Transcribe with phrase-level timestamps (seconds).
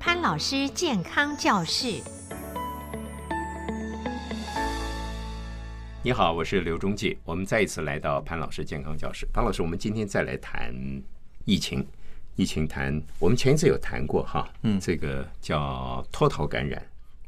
[0.00, 2.00] 潘老师健康教室。
[6.02, 7.18] 你好，我是刘忠记。
[7.22, 9.28] 我们再一次来到潘老师健康教室。
[9.30, 10.74] 潘老师，我们今天再来谈
[11.44, 11.86] 疫情。
[12.34, 16.82] 疫情谈，我们前一次有谈过哈，嗯，这个叫脱逃感染。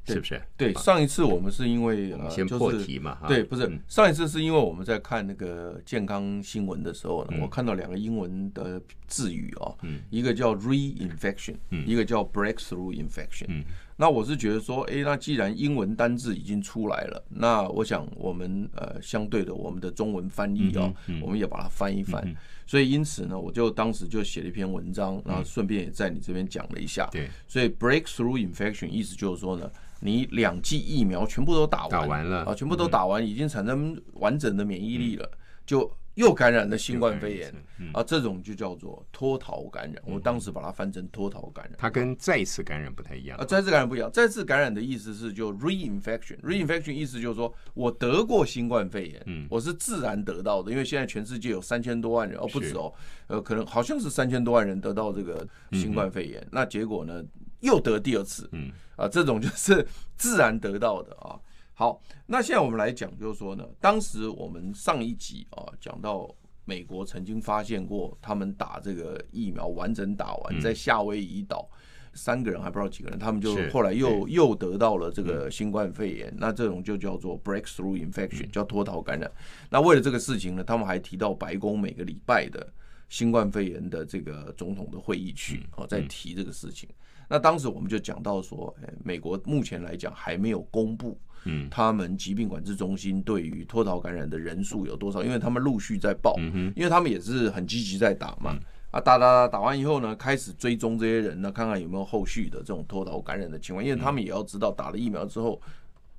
[0.05, 0.43] 是不是？
[0.57, 9.77] 对，上一次我们是因为呃，先破题嘛，对，不是上一次是因为我们在看那个健康新闻的时候呢，我看到两个英文的字语哦，
[10.11, 11.55] 一个叫 reinfection，
[11.87, 13.62] 一个叫 breakthrough infection。
[13.96, 22.34] 那我是觉得说，哎，那既然英文单字已经出来了，那我想我们呃，相对的我们的中文翻译哦，我们也把它翻一翻。
[22.66, 27.09] 所以因此呢，我就当时就写了一篇文章，然后顺便也在你这边讲了一下。
[27.12, 29.71] 对，所以 breakthrough infection 意思就是说呢。
[30.05, 32.45] 你两剂疫苗全部都打完，打完了。
[32.45, 35.30] 啊，全部都打完，已经产生完整的免疫力了，
[35.65, 37.55] 就又感染了新冠肺炎。
[37.93, 40.02] 啊，这种就叫做脱逃感染。
[40.05, 41.74] 我当时把它翻成脱逃感染。
[41.79, 43.38] 它跟再次感染不太一样。
[43.38, 44.10] 啊，再次感染不一样。
[44.10, 52.93] 再次感染的意思是就 reinfection，reinfection 意思就是说我得过新冠肺炎，我是自然得到的，因为现在全世界有三千多万人哦，不止哦，
[53.29, 57.23] 呃，可能好像是三千多万人得到这个新冠肺炎，那结果呢？
[57.63, 58.71] 又得第二次，嗯。
[58.95, 59.85] 啊，这种就是
[60.16, 61.41] 自然得到的啊。
[61.74, 66.32] 好，那现在我们来讲，就是说呢，当时我们上一集啊讲到
[66.66, 71.66] 美国曾经发现过，他们打这个疫苗完整打完，在夏威夷岛
[72.12, 79.28] 三个人还不知道几个人，他们就后来又又得到了这个新冠肺炎，那这种就叫做 breakthrough infection，叫脱逃感染。
[79.71, 82.71] 那为了这个事情呢，他们还提到白宫每个礼拜的
[83.09, 86.88] 新冠肺炎的这个总统的会议去哦，在提这个事情。
[87.33, 95.25] 那当时我们就讲到说，诶，美国目前来讲还没有公布，嗯，他们疾病管制中心对于脱逃感染的人数有多少？
[95.25, 96.37] 因为他们陆续在报，
[96.77, 98.59] 因为他们也是很积极在打嘛，
[98.91, 105.59] 啊，打打打打完以后呢，开始追踪这些人呢，看看有没有后续的这种脱逃感染的情况，因为他们也要知道打了疫苗之后。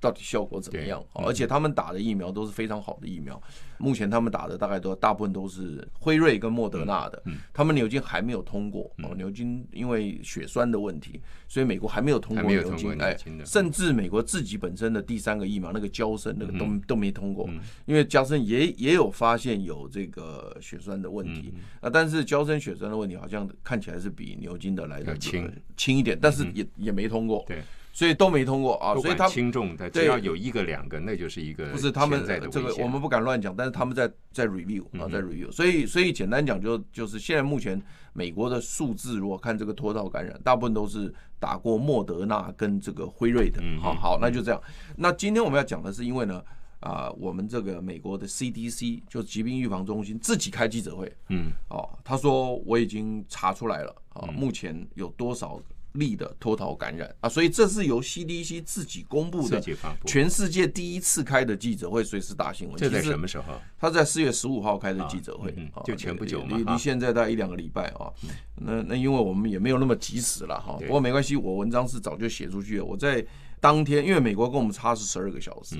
[0.00, 1.02] 到底效果怎么样？
[1.14, 3.40] 而且他们打的疫苗都是非常好的疫苗。
[3.78, 7.22] 目前他们打的大概都大部分都是辉瑞跟莫德纳的。
[7.52, 13.00] 他们牛津还没有通过哦，牛津因为血栓的问题，所以美国还没有通过牛津。
[13.00, 17.48] 哎，甚至美国自己本身的第三个疫苗那个胶生那个都都没通过，
[17.86, 21.90] 因为胶生也也有发现有这个血栓的问题啊。
[21.90, 27.44] 但是胶生血栓的问题好像看起来是比牛津的来的轻轻一点，但是也也没通过。
[27.46, 27.62] 对。
[27.94, 35.50] 所以都没通过啊，所以他轻重的只要有一个两个，那就是一个不是他们这个我们不敢乱讲，但是他们在在 review 啊，在 review。
[35.52, 37.80] 所以所以简单讲就就是现在目前
[38.12, 43.62] 美国的数字，如果看这个脱道感染，大部分都是打过莫德纳跟这个辉瑞的。
[43.80, 44.60] 好好，那就这样。
[44.96, 46.42] 那今天我们要讲的是，因为呢
[46.80, 55.62] 啊，我们这个美国的 CDC 就是疾病预防中心自己开记者会，嗯，哦，他说我已经查出来了啊，目前有多少
[55.94, 59.62] 例的脱逃感染啊，所以这是由 CDC 自己公布的，
[60.04, 62.76] 全世界第一次开的记者会，随时大新闻。
[62.76, 63.54] 这在什么时候？
[63.78, 68.10] 他在四月十五号开的记者会，就前不久嘛，离离现在大概一两个礼拜啊。
[68.56, 72.84] 那那因为我们也没有那么及时了哈，不过没关系，我文章是早就写出去了。
[72.84, 73.24] 我在
[73.60, 75.76] 当天，因为美国跟我们差是十二个小时，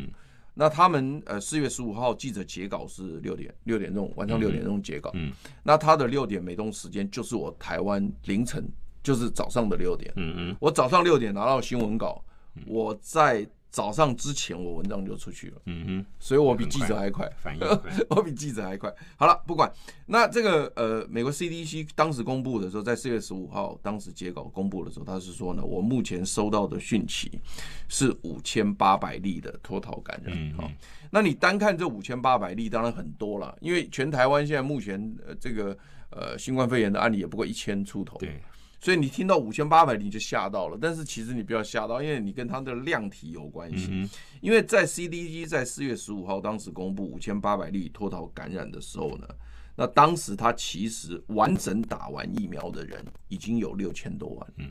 [0.55, 5.13] 那他们呃四月十五号记者截稿是六点六点钟晚上六点钟截稿，
[5.65, 8.65] 那他的六点美东时间就是我台湾凌晨。
[9.05, 12.25] 就是早上的六点，嗯嗯，我早上六点拿到新闻稿，
[12.67, 17.63] 我在早上之前我文章就出去了，嗯哼，所以我比记者还快，反应
[18.09, 18.89] 我比记者还快。
[19.17, 19.71] 好了，不管。
[20.07, 27.39] 那这个呃，美国 CDC 当时公布的时候，在四月十五号当时截稿公布的时候，他是说呢，我目前收到的讯息
[27.89, 30.71] 是五千八百例的脱逃感染，好，
[31.11, 35.77] 那你单看这五千八百例，当然很多了，因为全台湾现在目前呃这个
[36.11, 38.41] 呃新冠肺炎的案例也不过一千出头，对。
[38.85, 44.07] 所以你听到五千八百例就吓到了，但是其实你不要吓到，因为你跟它的量体有关系。
[44.43, 49.27] 因为在 CDC 在四月十五号当时公布五千八百例脱逃感染的时候呢，
[49.75, 54.53] 那当时他其实完整打完疫苗的人已经有六千多万。
[54.59, 54.71] 嗯。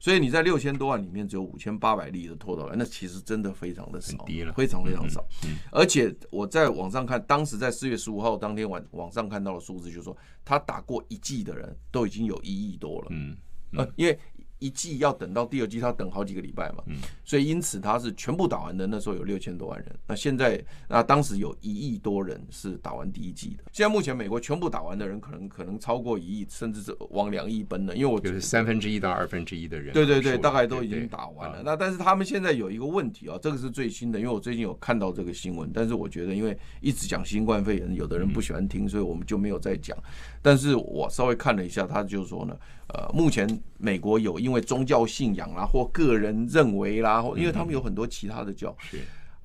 [0.00, 4.22] 所以你在六千多万里面只有五千八百例的脱逃，那其实真的非常的少，
[4.54, 5.24] 非常非常少。
[5.72, 10.14] 而且我在网上看，当时在四月十五号当天晚网上看到的数字，就是说
[10.44, 13.06] 他打过一剂的人都已经有一亿多了。
[13.12, 13.34] 嗯，
[13.76, 14.18] 呃，因为。
[14.58, 16.82] 一季要等到第二季，他等好几个礼拜嘛，
[17.24, 18.86] 所以因此他是全部打完的。
[18.86, 23.64] 那时候有六千多万人，那现在那当时有一亿多人是打完第一季的。
[23.72, 27.94] 现在目前美国全部打完的人可能可能超过一亿，甚至是往两亿奔了。
[27.94, 31.62] 因为我觉得三分之一到二分之一的人，对对对，大概都已经打完了。
[31.64, 39.96] 那但是他们现在有一个问题啊，这个是最新的，因为我最近有看到这个新闻，但是我觉得因为一直讲新冠肺炎，有的人不喜欢听，所以我们就没有再讲。
[40.40, 42.56] 但是我稍微看了一下，他就是说呢，
[42.88, 43.48] 呃，目前
[43.78, 48.76] 美国有一因为宗教信仰啦，或个人认为啦，或因为他们有很多其他的教，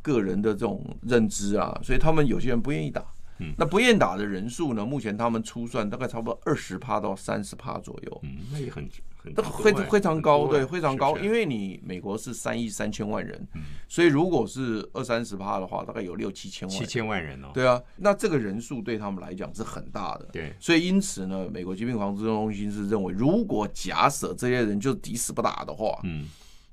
[0.01, 3.01] 个人的这种认知啊，所以他们有些人不愿意打。
[3.39, 4.85] 嗯，那不愿打的人数呢？
[4.85, 8.19] 目前他们初算大概差不多二十趴到三十趴左右。
[8.23, 11.18] 嗯，那也很很非常非常高，对，非常高。
[11.18, 13.48] 因为你美国是三亿三千万人，
[13.88, 16.77] 所以如果是二三十趴的话，大概有六七千万。
[16.77, 17.50] 七千万人哦。
[17.54, 20.30] 对啊，那这个人数对他们来讲是很大的。
[20.31, 26.27] 对，所以因此呢，美国疾病防治中心是认为，如果假设这些人就抵死不打的话，嗯，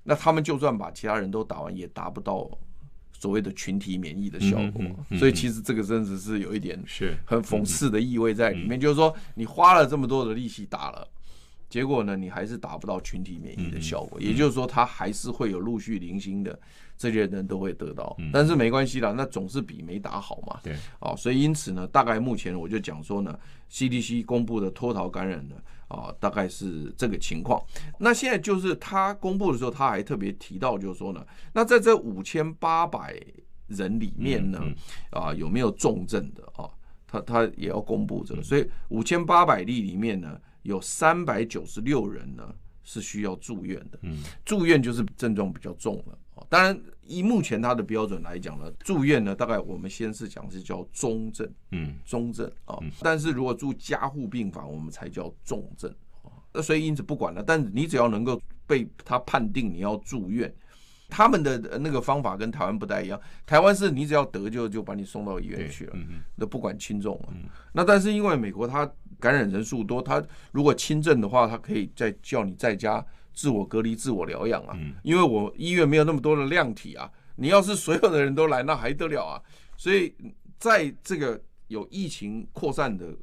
[0.04, 2.48] 那他们就算把其他人都打完，也达不到。
[3.18, 4.84] 所谓的群体免疫的效果，
[5.18, 8.78] 所以其实这个真的是有一点是很讽刺的意味在里面。
[8.78, 11.08] 就是说，你花了这么多的力气打了，
[11.76, 14.18] 结果呢，你还是达不到群体免疫的效果。
[14.18, 16.58] 也就是说，它还是会有陆续零星的
[16.96, 20.58] 这些人都会得到，但是没关系啦，那总是比没打好嘛。
[20.62, 23.38] 对，啊，所以因此呢，大概目前我就讲说呢
[23.70, 25.56] ，CDC 公布的脱逃感染呢。
[25.88, 27.62] 啊，大概是这个情况。
[28.00, 33.14] 那现在就是他公布的时候，他还特别提到，就是说呢，那在这五千八百
[33.68, 34.60] 人里面呢，
[35.10, 36.68] 啊，有没有重症的啊？
[37.06, 38.42] 他他也要公布这个。
[38.42, 43.98] 所以五千八百例里面呢，有三百九十六人呢是需要住院的。
[44.02, 46.18] 嗯，住院就是症状比较重了。
[46.48, 52.78] 当然，以目前他的标准来讲呢，住院呢，大概我们先是讲是叫中症，嗯，中症啊。
[53.00, 55.90] 但是如果住加护病房，我们才叫重症
[56.22, 56.30] 啊。
[56.52, 60.54] 那所以因此不管了，但是你只要能够被他判定你要住院，
[61.08, 63.18] 他们的那个方法跟台湾不太一样。
[63.46, 65.96] 台湾是你只要得就就把你送到医院去了，
[66.36, 67.34] 那不管轻重了。
[67.72, 68.88] 那但是因为美国它
[69.20, 70.22] 感染人数多，他
[70.52, 73.04] 如果轻症的话，他可以再叫你在家。
[73.34, 77.06] 自我隔离、自我疗养啊，因为我医院没有那么多的量体啊。
[77.36, 79.42] 你要是所有的人都来，那还得了啊？
[79.76, 80.14] 所以
[80.58, 83.14] 在这个有疫情扩散的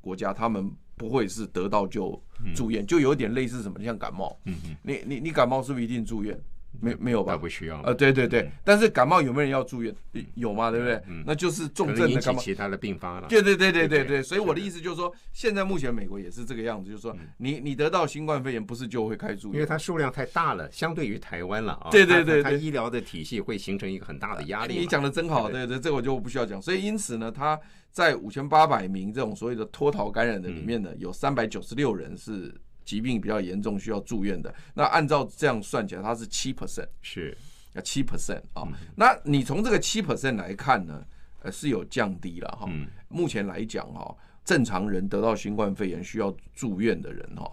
[0.00, 2.20] 国家，他们不会是得到就
[2.52, 4.36] 住院，就有点类似什么，像感冒。
[4.82, 6.36] 你你你感冒是不是一定住院？
[6.78, 7.36] 没没有吧？
[7.36, 7.80] 不需要。
[7.82, 9.94] 呃，对对对，但是感冒有没有人要住院？
[10.34, 11.02] 有吗，对不对？
[11.26, 13.26] 那就是重症的感冒，其他的并发了。
[13.28, 19.54] 对对对对对对，所以我的意思就是说，现在目前美国也是这个样子，就是说，你你得到新冠肺炎，不是就会开住院？
[19.54, 21.88] 因为它数量太大了，相对于台湾了啊。
[21.92, 24.78] 对对对，它医疗的体系会形成一个很大的压力。
[24.78, 26.60] 你讲的真好，对对，这我就不需要讲。
[26.62, 27.58] 所以因此呢，它
[27.90, 32.54] 在五千八百名这种所谓的脱逃感染的里面呢，有三百九十六人是。
[32.90, 37.36] 疾病比较严重需要住院的，那按照这样算起来，它是七 percent，是
[37.72, 38.66] 啊七 percent 啊。
[38.96, 41.04] 那你从这个七 percent 来看呢，
[41.42, 42.68] 呃是有降低了哈。
[43.08, 44.12] 目前来讲哈，
[44.44, 47.48] 正常人得到新冠肺炎需要住院的人哈，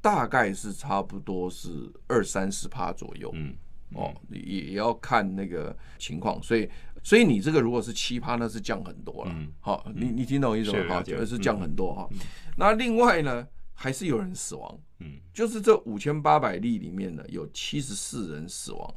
[0.00, 1.68] 大概是差不多是
[2.06, 3.54] 二三十趴左右，嗯
[3.92, 6.42] 哦，也要看那个情况。
[6.42, 6.66] 所以
[7.02, 9.36] 所以你这个如果是七趴，那是降很多了。
[9.60, 10.94] 好，你你听懂我意思吗？
[11.20, 12.08] 好，是降很多哈。
[12.56, 13.46] 那另外呢？
[13.82, 18.94] 还是有人死亡，嗯，就是这五千八百例里面呢，有七十四人死亡，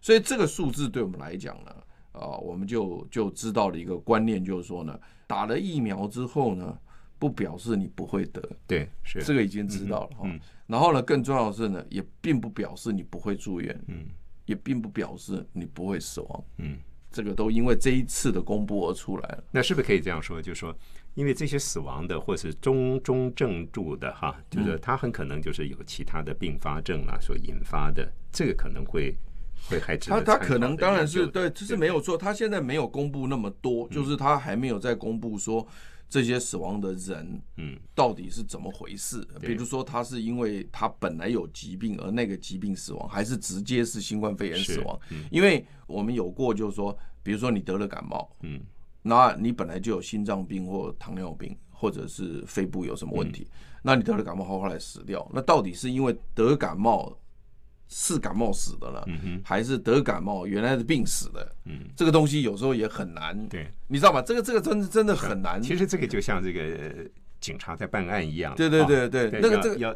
[0.00, 1.70] 所以这个数字对我们来讲呢，
[2.12, 6.78] 啊，我们就就知道了一个观念，就是说呢，打了疫苗之后呢，
[7.18, 9.22] 不表示你不会得，对，是。
[9.22, 10.40] 这个已经知道了哈。
[10.66, 14.06] 然后呢，更重要的是呢，也并不表示你不会住院，嗯，
[14.46, 16.78] 也并不表示你不会死亡，嗯，
[17.12, 19.44] 这个都因为这一次的公布而出来了。
[19.50, 20.40] 那是不是可以这样说？
[20.40, 20.74] 就是说。
[21.14, 29.14] 因为这些死亡的或是中中症住的哈，就是他很可能就是有其他的并发症啊所引发的，这个可能会
[29.68, 32.16] 会还他他可能当然是对，这是没有错。
[32.16, 35.68] 他现在没有公布那么多，就是他还没有在公布说
[36.12, 39.26] 这些死亡的人，嗯，到底是怎么回事？
[39.40, 45.00] 比如说他是因为他本来有疾病而那个疾病死亡，还是直接是新冠肺炎死亡？
[45.30, 48.60] 因为我们有过就是说，比如说你得了感冒，嗯。
[49.00, 53.48] 那你本来就有心脏病或糖尿病，或者是肺部有什么问题，
[53.82, 57.10] 那你得了感冒后后来死掉，那到底是因为得感冒
[57.92, 59.04] 是感冒死的呢，
[59.44, 61.52] 还是得感冒原来的病死的？
[61.66, 64.22] 嗯，这个东西有时候也很难，对，你知道吗？
[64.22, 65.60] 这个这个真的真的很难。
[65.62, 67.06] 其实这个就像这个。
[67.42, 69.92] 警察在办案一样，对对对对，那个这个要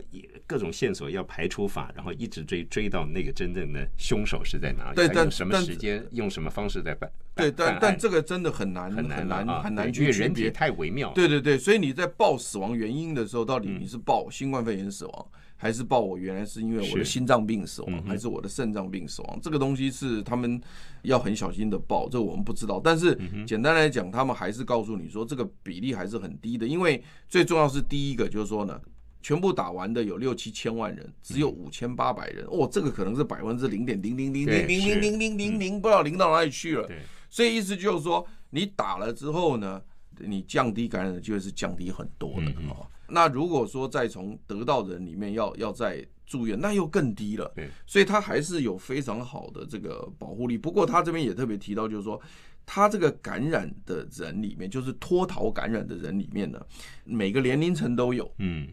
[0.49, 7.09] 各种线索要排除法，然后一直追追到那个真正的凶手是在哪里，对，用什么时间，用什么方式在办？
[7.37, 11.13] 对，但但这个真的很难很难很难去区别，人体太微妙。
[11.13, 15.27] 对对对，所以你在报死亡原因的时候，到底你是报新冠肺炎死亡？
[15.57, 19.39] 还是报我原来是因为我的心脏病死亡，还是我的肾脏病死亡？
[19.43, 20.61] 这个东西是他们
[21.03, 22.79] 要很小心的报，这个我们不知道。
[22.79, 26.67] 但是简单来讲，他们还是告诉你说，这个比例还是很低的。
[26.67, 28.81] 因为最重要是第一个就是说呢，
[29.23, 32.45] 全部打完的有六七千万人，只有五千八百人。
[32.49, 36.89] 哦，这个可能是百分之零点零零零零零零零零零零，不知道零到哪里去了。
[37.31, 39.83] 所以意思就是说，你打了之后呢，
[40.19, 42.89] 你降低感染的机会是降低很多的啊。
[43.09, 47.53] 那如果说再从得到人里面要要再住院，那又更低了。
[47.55, 50.59] 对，所以他还是有非常好的这个保护力。
[50.59, 52.21] 不过他这边也特别提到，就是说
[52.65, 56.61] 他这个感染的人里面，就是脱逃感染的人里面呢，
[57.05, 58.67] 每个年龄层都有，嗯，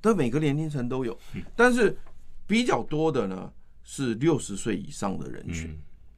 [0.00, 1.16] 但每个年龄层都有，
[1.54, 1.96] 但是
[2.48, 3.52] 比较多的呢
[3.84, 5.72] 是六十岁以上的人群，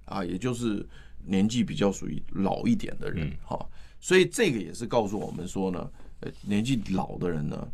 [0.06, 0.88] 啊，也就是
[1.22, 3.68] 年纪比较属于老一点的人，哈，
[4.00, 5.90] 所以这个也是告诉我们说呢。
[6.22, 7.66] 呃年纪老的人呢，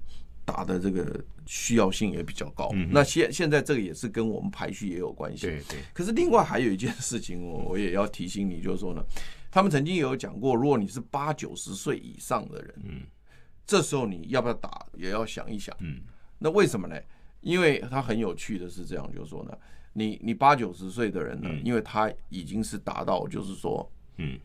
[0.44, 2.70] 打的这个需要性也比较高。
[2.92, 5.48] 那现现在这个也是跟我们排序也有关系。
[5.48, 5.80] 对对。
[5.92, 9.04] 可是另外还有一件事情，我我也要提醒你，就是说呢，
[9.50, 13.02] 他们曾经有讲过，如果你是八九十岁以上的人，嗯，
[13.66, 15.76] 这时候你要不要打，也要想一想。
[15.80, 16.02] 嗯。
[16.38, 16.96] 那为什么呢？
[17.40, 19.58] 因为他很有趣的是这样，就是说呢，
[19.92, 24.38] 你你八九十岁的人呢，因为他已经是达到，就是说，嗯，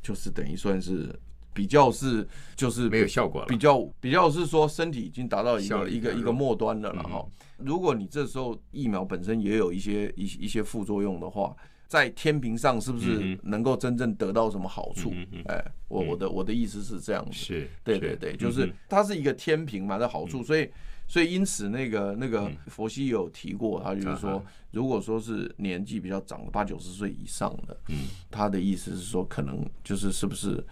[0.00, 1.12] 就是等于算是。
[1.58, 2.24] 比较是
[2.54, 7.26] 就是没有效果了，比较比较是说身体已经达到一个一个一个末端了了哈。
[7.56, 11.52] 如果你这时候疫苗本身也有一些一一些副作用的话，
[11.88, 15.12] 在天平上是不是能够真正得到什么好处？
[15.46, 20.70] 哎，我我的我的意思是这样子，是对对对，就是它是一个天平嘛的好处，所以
[21.08, 30.64] 所以因此那个那个佛西有提过，他就是说，如果说是年纪比较长的八九十岁以上的，嗯，他的意思是说可能就是是不是。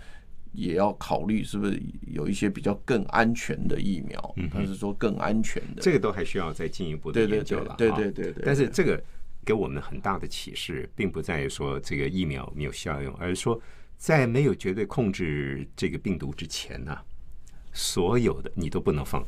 [0.56, 7.74] 也要考虑是不是有一些比较更安全的疫苗，他是说更安全的，这个都还需要再进一步的研究了。
[7.76, 8.42] 对对对对。
[8.44, 9.00] 但是这个
[9.44, 13.60] 给我们很大的启示，并不在于说这个疫苗没有效用，而是说
[13.98, 16.98] 在没有绝对控制这个病毒之前呢，
[17.72, 19.24] 所有的你都不能放，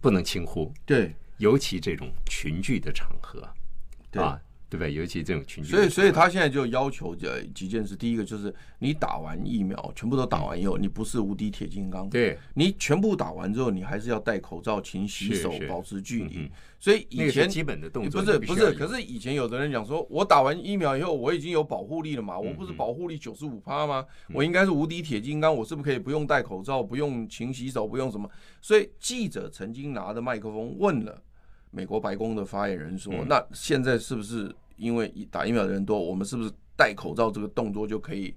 [0.00, 0.72] 不能轻忽。
[0.86, 3.46] 对，尤其这种群聚的场合，
[4.70, 4.78] 对不。
[4.78, 4.88] 对吧？
[4.88, 7.96] 尤其这种群体，所以，所以他现在就要求这几件事。
[7.96, 12.08] 第一个就是你打完疫苗，全部都打完以后，你不是无敌铁金刚。
[12.08, 16.48] 对，你全部打完之后，你还是要戴口罩、勤洗手、保持距离。
[16.78, 22.38] 所以以前基本的动作不是不是，可是以前有的人讲说，我打完疫苗以后，我已经有保护力了嘛？
[22.38, 24.06] 我不是保护力九十五趴吗？
[24.32, 28.30] 我应该是无敌铁金刚，我是不是可以不用戴口罩、不用勤洗手、不用什么？
[28.60, 31.20] 所以记者曾经拿着麦克风问了。
[31.78, 38.34] 美国白宫的发言人说：“那现在是不是因为打疫苗的人多，我们是不是戴口罩这个动作就可以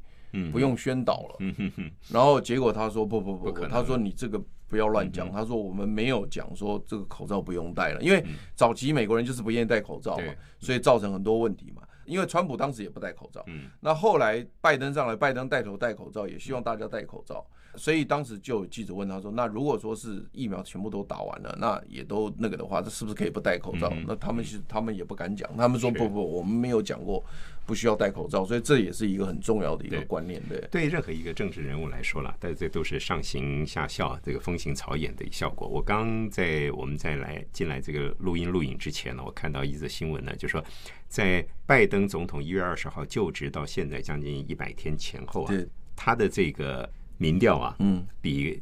[0.52, 1.38] 不用宣导了？”
[2.14, 5.32] 然后结果他说：“不不不不，他说你这个不要乱讲。
[5.32, 11.82] 他说我们没有讲说这个口罩不用戴了，因为早期美国人就是不愿意戴口罩嘛，所以造成很多问题嘛。
[12.06, 13.44] 因为川普当时也不戴口罩，
[13.80, 17.46] 那后来拜登上来，拜登带头戴口罩，也希望大家戴口罩。”
[17.78, 27.24] 所以当时就有记者问他说：“那如果说是疫苗全部都打完了，那也都那个的话，这是不是可以不戴口罩？”那他们其实他们也不敢讲，他们说：“不不，我们没有讲过
[27.72, 30.44] 不需要戴口罩。”所以这也是一个很重要的一个观念。
[30.50, 35.66] 对，对任何一个政治人物来说了，但这都是上行下效，这个风行草偃的效果。
[35.66, 40.62] 我刚在我们在来进来这个录音录影之前呢，我看到一则新闻呢，就说
[41.08, 45.54] 在拜登总统一月二十号就职到现在将近一百天前后啊，
[45.96, 46.90] 他的这个。
[47.18, 48.60] 民调啊，嗯，比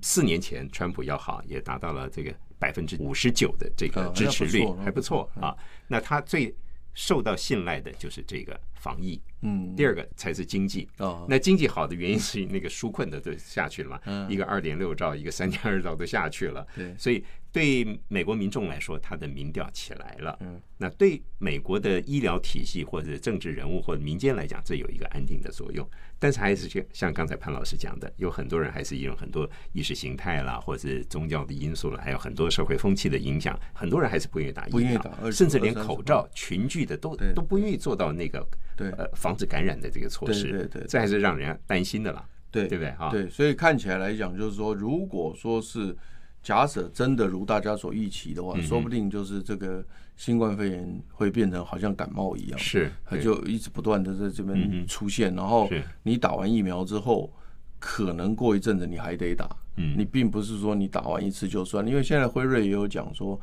[0.00, 5.52] 四年前川普要好，也达到了这个百分之五十九的这个支持率，还不错啊。
[5.88, 6.54] 那他最
[6.96, 10.88] 受到信赖的就是这个防疫，嗯，第二个才是经济。
[10.98, 17.24] 哦，那经济好的原因是那个纾困的都下去了嘛，一个二点六兆，一个三点二兆都下去了，对，所以。
[17.52, 20.36] 对美国民众来说，他的民调起来了。
[20.42, 25.88] 嗯，那对美国的医疗体系或者政治人物或者民间来讲，这有一个安定的作用。
[26.18, 40.50] 但是还是像像刚才潘老师讲的，有很多人还是因为很多意识形态啦，或者是宗教的因素了，还有很多社会风气的影响，很多人还是不愿意打疫苗，不愿意打，甚至连口罩群聚的都都不愿意做到那个对呃防止感染的这个措施。
[40.50, 42.24] 对对对，这还是让人家担心的啦。
[42.50, 42.90] 对对不对？
[42.92, 45.96] 哈，对，所以看起来来讲，就是说，如果说是。
[46.42, 55.34] 假设真的如大家所预期的话，说不定就是这个新冠肺炎会变成好像感冒一样，是，它就一直不断的在这边出现。
[55.34, 55.68] 然后
[56.04, 57.32] 你打完疫苗之后，
[57.80, 59.44] 可能过一阵子你还得打，
[59.76, 63.40] 嗯你并不是说你打完一次就算，因为现在辉瑞也有讲说，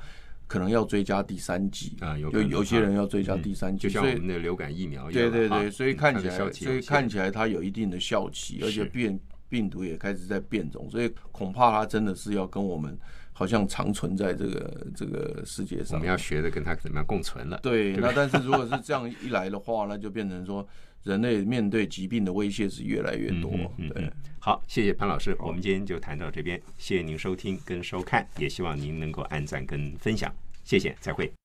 [0.54, 9.20] 可能要追加第三剂啊，有有些人要追加第三剂，就像我们的流感疫苗一样，对对对，所以看起来，所以看起来它有一定的效期，而且变。
[9.50, 12.98] 病毒也开始在变种，所以恐怕它真的是要跟我们
[13.32, 16.00] 好像长存在这个这个世界上。
[16.00, 17.60] 我们要学着跟它怎么样共存了。
[17.62, 20.68] 对，那但是如果是 这样一来的话，那就变成说
[21.04, 23.52] 人类面对疾病的威胁是越来越多。
[23.94, 30.34] 对，好，谢谢潘老师，我们今天就谈到这边，谢谢您收听跟收看，也希望您能够按赞跟分享，
[30.64, 31.43] 谢谢，再会。